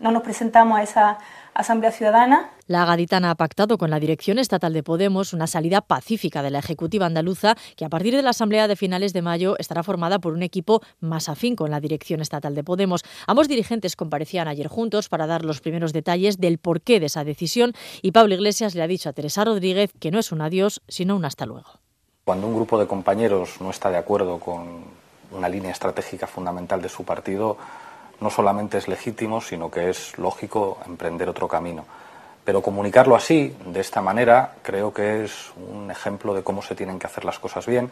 [0.00, 1.18] no nos presentamos a esa
[1.56, 2.50] Asamblea Ciudadana.
[2.66, 6.58] La gaditana ha pactado con la dirección estatal de Podemos una salida pacífica de la
[6.58, 10.34] Ejecutiva andaluza que a partir de la Asamblea de finales de mayo estará formada por
[10.34, 13.04] un equipo más afín con la dirección estatal de Podemos.
[13.26, 17.72] Ambos dirigentes comparecían ayer juntos para dar los primeros detalles del porqué de esa decisión
[18.02, 21.16] y Pablo Iglesias le ha dicho a Teresa Rodríguez que no es un adiós, sino
[21.16, 21.70] un hasta luego.
[22.24, 24.84] Cuando un grupo de compañeros no está de acuerdo con
[25.30, 27.56] una línea estratégica fundamental de su partido,
[28.20, 31.84] no solamente es legítimo, sino que es lógico emprender otro camino.
[32.44, 36.98] Pero comunicarlo así, de esta manera, creo que es un ejemplo de cómo se tienen
[36.98, 37.90] que hacer las cosas bien,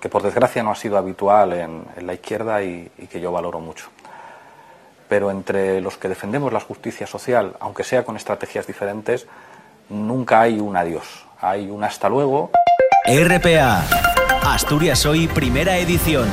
[0.00, 3.58] que por desgracia no ha sido habitual en, la izquierda y, y que yo valoro
[3.58, 3.88] mucho.
[5.08, 9.26] Pero entre los que defendemos la justicia social, aunque sea con estrategias diferentes,
[9.88, 12.50] nunca hay un adiós, hay un hasta luego.
[13.04, 13.82] RPA,
[14.44, 16.28] Asturias Hoy, primera edición.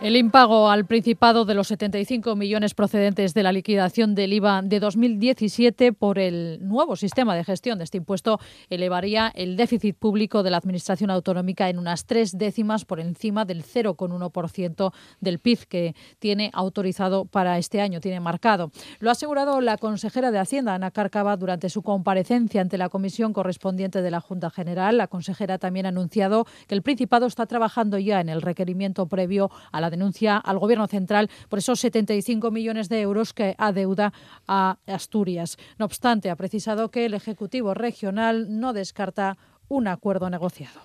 [0.00, 4.78] El impago al Principado de los 75 millones procedentes de la liquidación del IVA de
[4.78, 8.38] 2017 por el nuevo sistema de gestión de este impuesto
[8.70, 13.64] elevaría el déficit público de la Administración autonómica en unas tres décimas por encima del
[13.64, 18.70] 0,1% del PIB que tiene autorizado para este año, tiene marcado.
[19.00, 23.32] Lo ha asegurado la consejera de Hacienda, Ana Cárcava, durante su comparecencia ante la comisión
[23.32, 24.96] correspondiente de la Junta General.
[24.96, 29.50] La consejera también ha anunciado que el Principado está trabajando ya en el requerimiento previo
[29.72, 34.12] a la denuncia al Gobierno central por esos 75 millones de euros que adeuda
[34.46, 35.56] a Asturias.
[35.78, 39.36] No obstante, ha precisado que el Ejecutivo regional no descarta
[39.68, 40.80] un acuerdo negociado.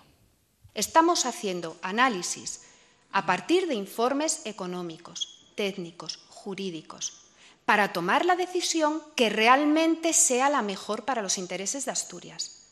[0.73, 2.61] Estamos haciendo análisis
[3.11, 7.23] a partir de informes económicos, técnicos, jurídicos,
[7.65, 12.63] para tomar la decisión que realmente sea la mejor para los intereses de Asturias.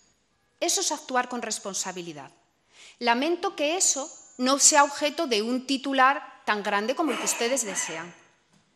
[0.59, 2.31] Eso es actuar con responsabilidad.
[2.99, 7.63] Lamento que eso no sea objeto de un titular tan grande como el que ustedes
[7.63, 8.11] desean.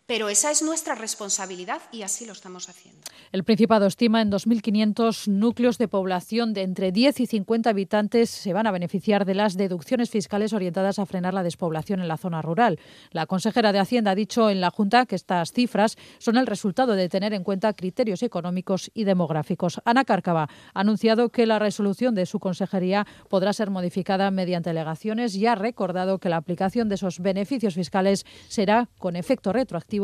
[0.08, 3.02] Pero esa es nuestra responsabilidad y así lo estamos haciendo.
[3.32, 8.54] El Principado estima en 2.500 núcleos de población de entre 10 y 50 habitantes se
[8.54, 12.44] van a beneficiar de las deducciones fiscales orientadas a frenar la despoblación en la zona
[12.44, 12.80] rural.
[13.10, 16.94] La consejera de Hacienda ha dicho en la Junta que estas cifras son el resultado
[16.94, 19.82] de tener en cuenta criterios económicos y demográficos.
[19.86, 25.36] Ana Cárcava ha anunciado que la resolución de su consejería podrá ser modificada mediante alegaciones
[25.36, 29.95] y ha recordado que la aplicación de esos beneficios fiscales será con efecto retroactivo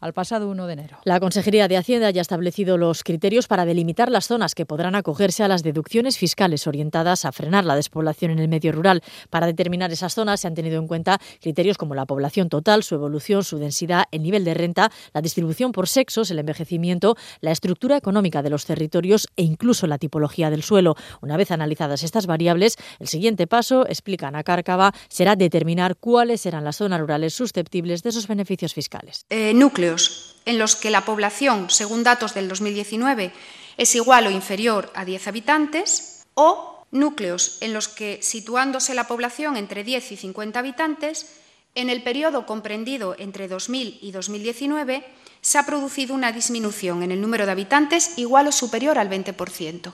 [0.00, 0.98] al pasado 1 de enero.
[1.04, 4.94] La Consejería de Hacienda ya ha establecido los criterios para delimitar las zonas que podrán
[4.94, 9.02] acogerse a las deducciones fiscales orientadas a frenar la despoblación en el medio rural.
[9.30, 12.94] Para determinar esas zonas se han tenido en cuenta criterios como la población total, su
[12.94, 17.96] evolución, su densidad, el nivel de renta, la distribución por sexos, el envejecimiento, la estructura
[17.96, 20.96] económica de los territorios e incluso la tipología del suelo.
[21.22, 26.64] Una vez analizadas estas variables, el siguiente paso, explica Ana Cárcava, será determinar cuáles serán
[26.64, 29.24] las zonas rurales susceptibles de esos beneficios fiscales.
[29.38, 33.30] Eh, núcleos en los que la población, según datos del 2019,
[33.76, 39.56] es igual o inferior a 10 habitantes, o núcleos en los que, situándose la población
[39.56, 41.38] entre 10 y 50 habitantes,
[41.76, 45.06] en el periodo comprendido entre 2000 y 2019
[45.40, 49.92] se ha producido una disminución en el número de habitantes igual o superior al 20%.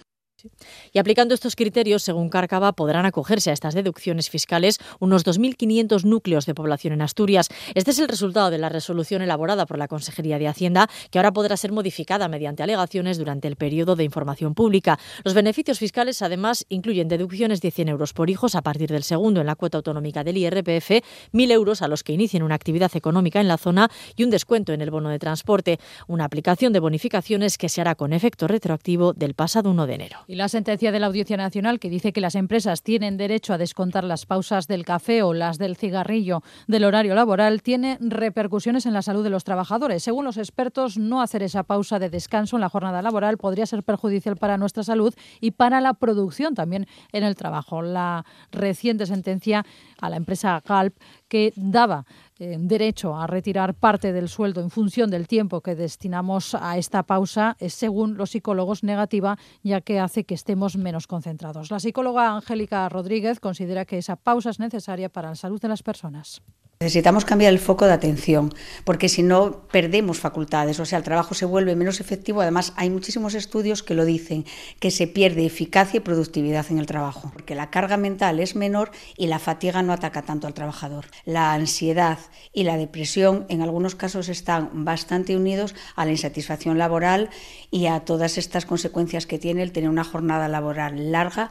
[0.93, 6.47] Y aplicando estos criterios, según Cárcava, podrán acogerse a estas deducciones fiscales unos 2.500 núcleos
[6.47, 7.49] de población en Asturias.
[7.75, 11.33] Este es el resultado de la resolución elaborada por la Consejería de Hacienda, que ahora
[11.33, 14.99] podrá ser modificada mediante alegaciones durante el periodo de información pública.
[15.25, 19.41] Los beneficios fiscales, además, incluyen deducciones de 100 euros por hijos a partir del segundo
[19.41, 20.91] en la cuota autonómica del IRPF,
[21.33, 24.73] 1.000 euros a los que inicien una actividad económica en la zona y un descuento
[24.73, 25.79] en el bono de transporte.
[26.07, 30.19] Una aplicación de bonificaciones que se hará con efecto retroactivo del pasado 1 de enero.
[30.35, 33.59] Y la sentencia de la Audiencia Nacional que dice que las empresas tienen derecho a
[33.59, 38.95] descontar las pausas del café o las del cigarrillo del horario laboral tiene repercusiones en
[38.95, 40.03] la salud de los trabajadores.
[40.03, 43.85] Según los expertos, no hacer esa pausa de descanso en la jornada laboral podría ser
[43.85, 47.83] perjudicial para nuestra salud y para la producción también en el trabajo.
[47.83, 49.65] La reciente sentencia
[50.01, 50.97] a la empresa Galp
[51.35, 52.07] que daba
[52.39, 57.03] eh, derecho a retirar parte del sueldo en función del tiempo que destinamos a esta
[57.03, 61.73] pausa es, según los psicólogos, negativa, ya que hace que estemos menos concentrados.
[61.73, 65.83] La psicóloga Angélica Rodríguez considera que esa pausa es necesaria para la salud de las
[65.83, 66.41] personas.
[66.81, 68.53] Necesitamos cambiar el foco de atención,
[68.85, 72.43] porque si no perdemos facultades, o sea, el trabajo se vuelve menos efectivo.
[72.43, 74.45] Además, hay muchísimos estudios que lo dicen,
[74.81, 78.91] que se pierde eficacia y productividad en el trabajo, porque la carga mental es menor
[79.17, 81.07] y la fatiga no ataca tanto al trabajador.
[81.25, 82.19] La ansiedad
[82.53, 87.31] y la depresión en algunos casos están bastante unidos a la insatisfacción laboral
[87.71, 91.51] y a todas estas consecuencias que tiene el tener una jornada laboral larga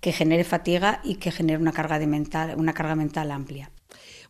[0.00, 3.70] que genere fatiga y que genere una carga, de mental, una carga mental amplia.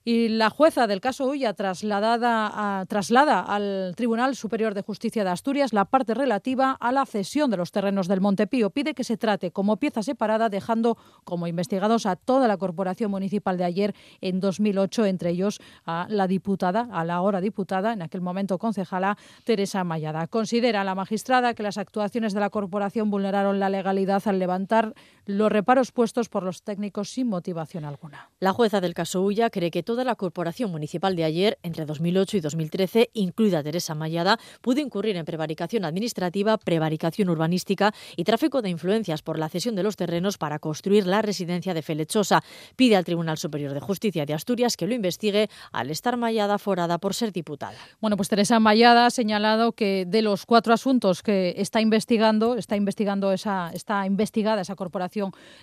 [0.08, 5.74] Y la jueza del caso Ulla trasladada traslada al Tribunal Superior de Justicia de Asturias
[5.74, 8.70] la parte relativa a la cesión de los terrenos del Montepío.
[8.70, 13.58] Pide que se trate como pieza separada, dejando como investigados a toda la corporación municipal
[13.58, 18.22] de ayer en 2008, entre ellos a la diputada, a la ahora diputada, en aquel
[18.22, 20.28] momento concejala, Teresa Mayada.
[20.28, 24.94] Considera la magistrada que las actuaciones de la corporación vulneraron la legalidad al levantar
[25.26, 28.30] los reparos puestos por los técnicos sin motivación alguna.
[28.40, 32.38] La jueza del caso Ulla cree que toda la corporación municipal de ayer, entre 2008
[32.38, 38.70] y 2013, incluida Teresa Mayada, pudo incurrir en prevaricación administrativa, prevaricación urbanística y tráfico de
[38.70, 42.44] influencias por la cesión de los terrenos para construir la residencia de Felechosa.
[42.76, 46.98] Pide al Tribunal Superior de Justicia de Asturias que lo investigue al estar Mayada forada
[47.00, 47.78] por ser diputada.
[48.00, 52.76] Bueno, pues Teresa Mayada ha señalado que de los cuatro asuntos que está investigando, está
[52.76, 55.15] investigando esa, está investigada esa corporación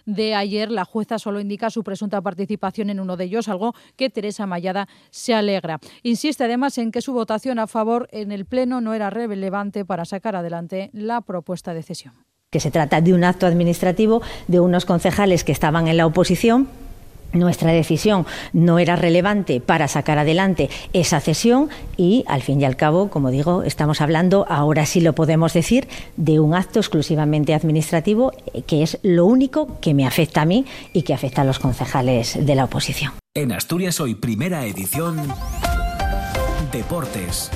[0.06, 4.10] de ayer, la jueza solo indica su presunta participación en uno de ellos, algo que
[4.10, 5.78] Teresa Mayada se alegra.
[6.02, 10.04] Insiste además en que su votación a favor en el Pleno no era relevante para
[10.04, 12.14] sacar adelante la propuesta de cesión.
[12.50, 16.68] Que se trata de un acto administrativo de unos concejales que estaban en la oposición
[17.32, 22.76] nuestra decisión no era relevante para sacar adelante esa cesión y, al fin y al
[22.76, 28.32] cabo, como digo, estamos hablando, ahora sí lo podemos decir, de un acto exclusivamente administrativo
[28.52, 31.58] eh, que es lo único que me afecta a mí y que afecta a los
[31.58, 33.12] concejales de la oposición.
[33.34, 35.16] En Asturias hoy primera edición
[36.72, 37.50] Deportes.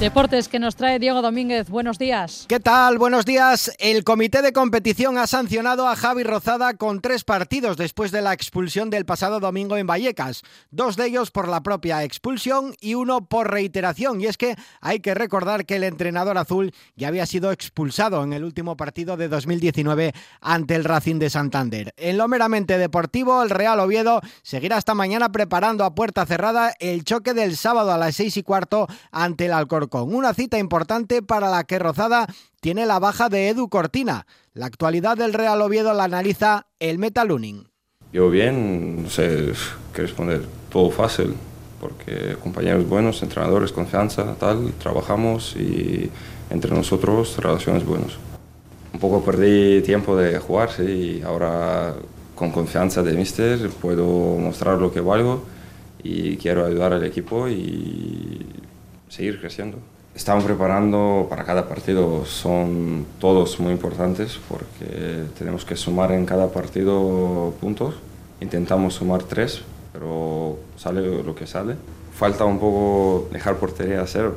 [0.00, 1.68] Deportes que nos trae Diego Domínguez.
[1.68, 2.46] Buenos días.
[2.48, 2.96] ¿Qué tal?
[2.96, 3.70] Buenos días.
[3.78, 8.32] El comité de competición ha sancionado a Javi Rozada con tres partidos después de la
[8.32, 10.40] expulsión del pasado domingo en Vallecas.
[10.70, 14.22] Dos de ellos por la propia expulsión y uno por reiteración.
[14.22, 18.32] Y es que hay que recordar que el entrenador azul ya había sido expulsado en
[18.32, 21.92] el último partido de 2019 ante el Racing de Santander.
[21.98, 27.04] En lo meramente deportivo, el Real Oviedo seguirá esta mañana preparando a puerta cerrada el
[27.04, 31.20] choque del sábado a las seis y cuarto ante el Alcorcón con una cita importante
[31.20, 32.26] para la que Rozada
[32.60, 34.26] tiene la baja de Edu Cortina.
[34.54, 37.68] La actualidad del Real Oviedo la analiza el Metaluning.
[38.12, 39.52] Yo bien, no sé
[39.92, 41.34] qué responder, todo fácil,
[41.80, 46.10] porque compañeros buenos, entrenadores, confianza, tal, trabajamos y
[46.48, 48.12] entre nosotros relaciones buenas.
[48.92, 50.82] Un poco perdí tiempo de jugar, sí,
[51.20, 51.94] y ahora
[52.34, 54.06] con confianza de mister, puedo
[54.38, 55.44] mostrar lo que valgo
[56.02, 58.46] y quiero ayudar al equipo y
[59.10, 59.76] seguir creciendo.
[60.14, 66.48] Estamos preparando para cada partido, son todos muy importantes porque tenemos que sumar en cada
[66.48, 67.94] partido puntos.
[68.40, 71.76] Intentamos sumar tres, pero sale lo que sale.
[72.14, 74.36] Falta un poco dejar portería a cero,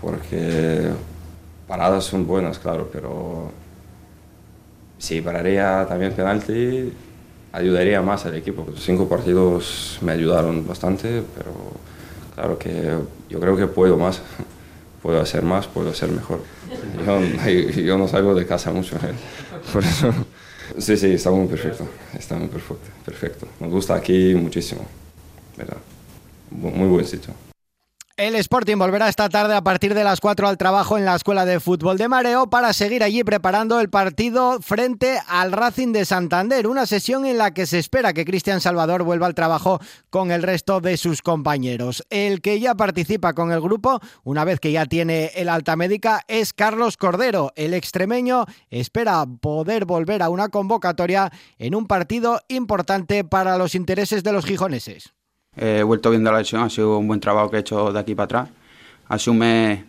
[0.00, 0.90] porque
[1.68, 3.50] paradas son buenas, claro, pero
[4.98, 6.92] si pararía también penalti,
[7.52, 8.66] ayudaría más al equipo.
[8.76, 11.52] Cinco partidos me ayudaron bastante, pero
[12.40, 14.22] claro que yo creo que puedo más.
[15.02, 16.40] Puedo hacer más, puedo hacer mejor.
[17.06, 17.20] Yo,
[17.80, 19.14] yo no salgo de casa mucho, ¿eh?
[19.72, 20.12] por eso.
[20.78, 23.48] Sí, sí, está muy perfecto, está muy perfecto, perfecto.
[23.60, 24.86] Nos gusta aquí muchísimo,
[25.56, 25.78] ¿verdad?
[26.50, 27.34] Muy buen sitio.
[28.20, 31.46] El Sporting volverá esta tarde a partir de las 4 al trabajo en la Escuela
[31.46, 36.66] de Fútbol de Mareo para seguir allí preparando el partido frente al Racing de Santander,
[36.66, 40.42] una sesión en la que se espera que Cristian Salvador vuelva al trabajo con el
[40.42, 42.04] resto de sus compañeros.
[42.10, 46.20] El que ya participa con el grupo, una vez que ya tiene el alta médica,
[46.28, 47.52] es Carlos Cordero.
[47.56, 54.22] El extremeño espera poder volver a una convocatoria en un partido importante para los intereses
[54.22, 55.14] de los gijoneses.
[55.56, 58.14] He vuelto viendo la lesión, ha sido un buen trabajo que he hecho de aquí
[58.14, 58.48] para atrás.
[59.08, 59.84] Ha sido un mes,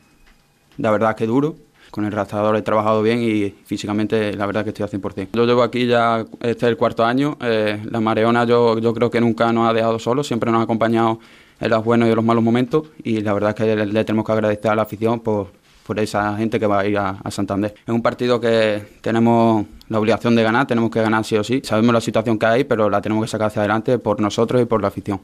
[0.77, 1.55] la verdad, que duro.
[1.91, 5.29] Con el rastrador he trabajado bien y físicamente la verdad que estoy al 100%.
[5.33, 7.37] Yo llevo aquí ya, este es el cuarto año.
[7.41, 10.63] Eh, la Mareona yo, yo creo que nunca nos ha dejado solos, siempre nos ha
[10.63, 11.19] acompañado
[11.59, 14.31] en los buenos y en los malos momentos y la verdad que le, tenemos que
[14.31, 15.51] agradecer a la afición por,
[15.85, 17.73] por esa gente que va a ir a, Santander.
[17.85, 21.61] Es un partido que tenemos la obligación de ganar, tenemos que ganar sí o sí.
[21.63, 24.65] Sabemos la situación que hay, pero la tenemos que sacar hacia adelante por nosotros y
[24.65, 25.19] por la afición.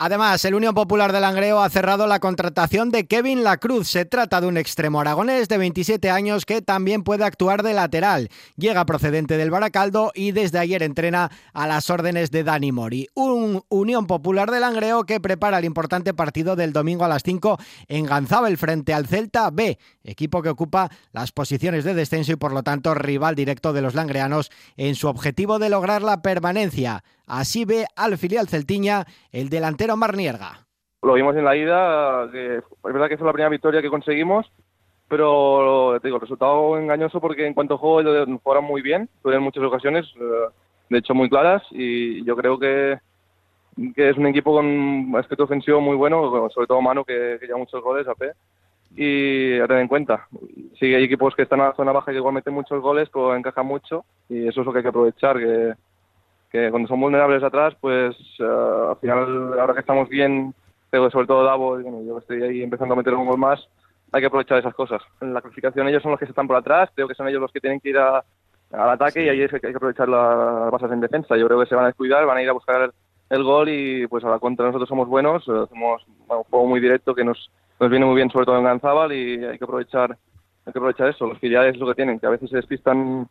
[0.00, 3.88] Además, el Unión Popular de Langreo ha cerrado la contratación de Kevin Lacruz.
[3.88, 8.28] Se trata de un extremo aragonés de 27 años que también puede actuar de lateral.
[8.56, 13.08] Llega procedente del Baracaldo y desde ayer entrena a las órdenes de Dani Mori.
[13.14, 17.58] Un Unión Popular de Langreo que prepara el importante partido del domingo a las 5
[17.88, 22.52] en Ganzábal frente al Celta B, equipo que ocupa las posiciones de descenso y por
[22.52, 27.02] lo tanto rival directo de los langreanos en su objetivo de lograr la permanencia.
[27.28, 30.66] Así ve al filial celtiña el delantero Marnierga.
[31.02, 34.50] Lo vimos en la ida, que es verdad que fue la primera victoria que conseguimos,
[35.06, 39.62] pero te digo, resultado engañoso porque en cuanto a juego jugaron muy bien, tuvieron muchas
[39.62, 40.52] ocasiones, eh,
[40.88, 42.98] de hecho muy claras, y yo creo que,
[43.94, 47.58] que es un equipo con aspecto ofensivo muy bueno, sobre todo Mano, que, que lleva
[47.58, 48.32] muchos goles a P.
[48.96, 50.26] Y a tener en cuenta,
[50.78, 53.10] si hay equipos que están en la zona baja y que igual meten muchos goles,
[53.10, 55.74] pues encajan mucho, y eso es lo que hay que aprovechar, que
[56.50, 60.54] que cuando son vulnerables atrás, pues uh, al final, ahora que estamos bien,
[60.90, 63.68] pero sobre todo Davo, yo estoy ahí empezando a meter un gol más,
[64.12, 65.02] hay que aprovechar esas cosas.
[65.20, 67.52] En la clasificación ellos son los que están por atrás, creo que son ellos los
[67.52, 68.24] que tienen que ir a,
[68.72, 71.36] al ataque y ahí hay que aprovechar las bases en defensa.
[71.36, 72.90] Yo creo que se van a descuidar, van a ir a buscar el,
[73.30, 77.14] el gol y pues a la contra nosotros somos buenos, hacemos un juego muy directo
[77.14, 80.16] que nos, nos viene muy bien sobre todo en Ganzábal y hay que aprovechar
[80.64, 83.26] hay que aprovechar eso, los filiales es lo que tienen, que a veces se despistan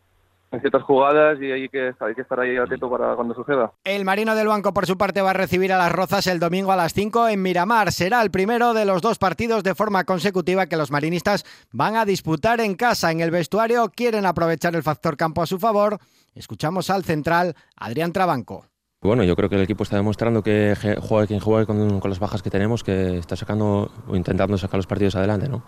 [0.51, 3.71] en ciertas jugadas y hay que, hay que estar ahí atento para cuando suceda.
[3.83, 6.71] El Marino del Banco, por su parte, va a recibir a las Rozas el domingo
[6.71, 7.91] a las 5 en Miramar.
[7.91, 12.05] Será el primero de los dos partidos de forma consecutiva que los marinistas van a
[12.05, 13.11] disputar en casa.
[13.11, 15.97] En el vestuario quieren aprovechar el factor campo a su favor.
[16.33, 18.65] Escuchamos al central Adrián Trabanco.
[19.01, 22.19] Bueno, yo creo que el equipo está demostrando que juega quien juegue con, con las
[22.19, 25.63] bajas que tenemos, que está sacando o intentando sacar los partidos adelante, ¿no?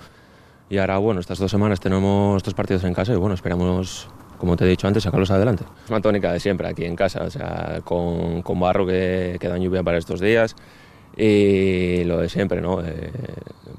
[0.70, 4.08] Y ahora, bueno, estas dos semanas tenemos dos partidos en casa y bueno, esperamos
[4.40, 5.66] como te he dicho antes, sacarlos adelante.
[5.84, 9.48] Es una tónica de siempre aquí en casa, o sea, con, con barro que, que
[9.48, 10.56] da lluvia para estos días
[11.16, 12.82] y lo de siempre, ¿no?
[12.82, 13.12] Eh,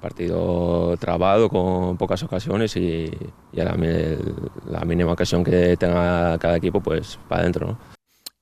[0.00, 3.10] partido trabado con pocas ocasiones y,
[3.52, 3.76] y a la,
[4.70, 7.99] la, mínima ocasión que tenga cada equipo, pues para adentro, ¿no?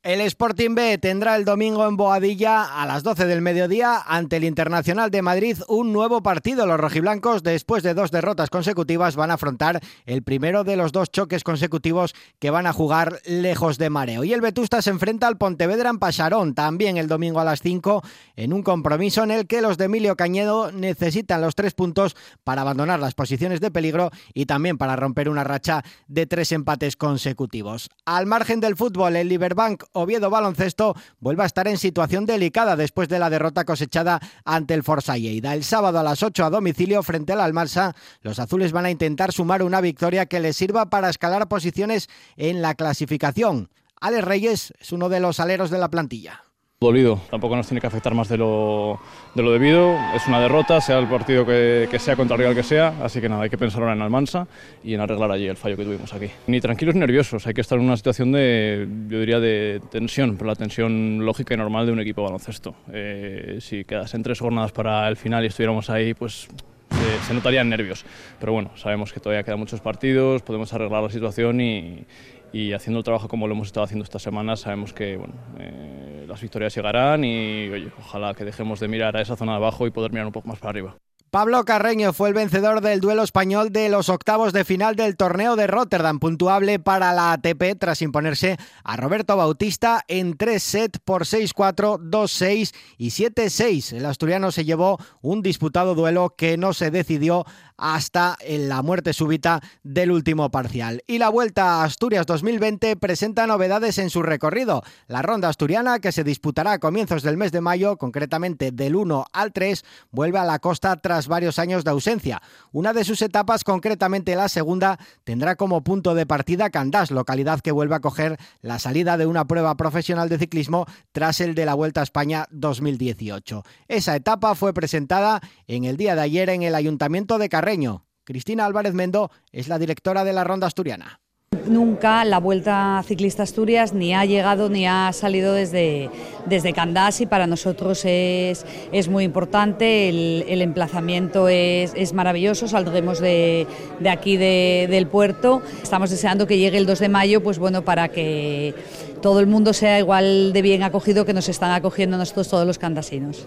[0.08, 4.44] El Sporting B tendrá el domingo en Boadilla a las 12 del mediodía ante el
[4.44, 6.64] Internacional de Madrid un nuevo partido.
[6.64, 11.10] Los rojiblancos, después de dos derrotas consecutivas, van a afrontar el primero de los dos
[11.10, 14.24] choques consecutivos que van a jugar lejos de mareo.
[14.24, 18.02] Y el Vetusta se enfrenta al Pontevedra en Pasarón, también el domingo a las 5,
[18.36, 22.62] en un compromiso en el que los de Emilio Cañedo necesitan los tres puntos para
[22.62, 27.90] abandonar las posiciones de peligro y también para romper una racha de tres empates consecutivos.
[28.06, 33.08] Al margen del fútbol, el Liberbank Oviedo Baloncesto vuelve a estar en situación delicada después
[33.08, 35.54] de la derrota cosechada ante el Forza Lleida.
[35.54, 39.32] El sábado a las 8 a domicilio frente al Almarsa, los azules van a intentar
[39.32, 43.70] sumar una victoria que les sirva para escalar posiciones en la clasificación.
[44.00, 46.44] Alex Reyes es uno de los aleros de la plantilla.
[46.80, 49.00] Dolido, tampoco nos tiene que afectar más de lo,
[49.34, 52.62] de lo debido, es una derrota, sea el partido que, sea contra el rival que
[52.62, 54.46] sea, así que nada, hay que pensar ahora en Almansa
[54.84, 56.28] y en arreglar allí el fallo que tuvimos aquí.
[56.46, 60.36] Ni tranquilos ni nerviosos, hay que estar en una situación de, yo diría, de tensión,
[60.36, 62.76] pero la tensión lógica y normal de un equipo baloncesto.
[62.92, 66.46] Eh, si quedasen tres jornadas para el final y estuviéramos ahí, pues
[66.92, 68.04] eh, se notarían nervios.
[68.38, 72.06] Pero bueno, sabemos que todavía quedan muchos partidos, podemos arreglar la situación y,
[72.52, 76.24] y haciendo el trabajo como lo hemos estado haciendo esta semana, sabemos que bueno, eh,
[76.28, 79.86] las victorias llegarán y oye, ojalá que dejemos de mirar a esa zona de abajo
[79.86, 80.96] y poder mirar un poco más para arriba.
[81.30, 85.56] Pablo Carreño fue el vencedor del duelo español de los octavos de final del torneo
[85.56, 91.24] de Rotterdam, puntuable para la ATP tras imponerse a Roberto Bautista en tres sets por
[91.24, 93.98] 6-4, 2-6 y 7-6.
[93.98, 97.44] El asturiano se llevó un disputado duelo que no se decidió
[97.78, 101.02] hasta la muerte súbita del último parcial.
[101.06, 104.82] Y la Vuelta a Asturias 2020 presenta novedades en su recorrido.
[105.06, 109.24] La ronda asturiana, que se disputará a comienzos del mes de mayo, concretamente del 1
[109.32, 112.42] al 3, vuelve a la costa tras varios años de ausencia.
[112.72, 117.72] Una de sus etapas, concretamente la segunda, tendrá como punto de partida Candás, localidad que
[117.72, 121.74] vuelve a coger la salida de una prueba profesional de ciclismo tras el de la
[121.74, 123.62] Vuelta a España 2018.
[123.86, 128.64] Esa etapa fue presentada en el día de ayer en el Ayuntamiento de Carreño Cristina
[128.64, 131.20] Álvarez Mendo es la directora de la Ronda Asturiana.
[131.66, 136.08] Nunca la Vuelta Ciclista Asturias ni ha llegado ni ha salido desde,
[136.46, 143.18] desde Candás y para nosotros es, es muy importante, el, emplazamiento es, es, maravilloso, saldremos
[143.18, 143.66] de,
[144.00, 148.08] de aquí del puerto, estamos deseando que llegue el 2 de mayo, pues bueno, para
[148.08, 148.74] que
[149.20, 152.78] todo el mundo sea igual de bien acogido que nos están acogiendo nosotros todos los
[152.78, 153.46] candasinos.